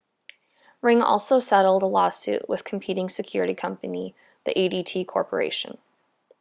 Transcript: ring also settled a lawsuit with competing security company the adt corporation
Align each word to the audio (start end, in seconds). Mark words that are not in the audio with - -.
ring 0.81 1.03
also 1.03 1.37
settled 1.37 1.83
a 1.83 1.85
lawsuit 1.85 2.49
with 2.49 2.63
competing 2.63 3.07
security 3.07 3.53
company 3.53 4.15
the 4.45 4.51
adt 4.57 5.05
corporation 5.07 5.77